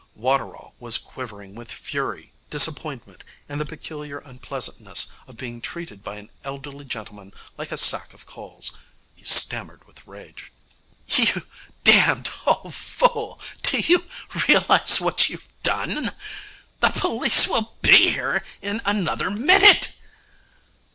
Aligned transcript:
Waterall 0.15 0.73
was 0.79 0.97
quivering 0.97 1.53
with 1.53 1.71
fury, 1.71 2.33
disappointment, 2.49 3.23
and 3.47 3.61
the 3.61 3.67
peculiar 3.69 4.17
unpleasantness 4.17 5.11
of 5.27 5.37
being 5.37 5.61
treated 5.61 6.01
by 6.01 6.15
an 6.15 6.31
elderly 6.43 6.85
gentleman 6.85 7.31
like 7.55 7.71
a 7.71 7.77
sack 7.77 8.11
of 8.11 8.25
coals. 8.25 8.71
He 9.15 9.23
stammered 9.23 9.85
with 9.85 10.07
rage. 10.07 10.51
'You 11.07 11.45
damned 11.83 12.31
old 12.47 12.73
fool, 12.73 13.39
do 13.61 13.77
you 13.77 14.09
realize 14.47 14.99
what 14.99 15.29
you've 15.29 15.49
done? 15.61 16.11
The 16.79 16.89
police 16.89 17.47
will 17.47 17.77
be 17.83 18.09
here 18.09 18.43
in 18.59 18.81
another 18.85 19.29
minute.' 19.29 19.93